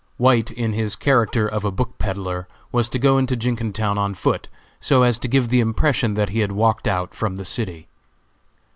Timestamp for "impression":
5.59-6.15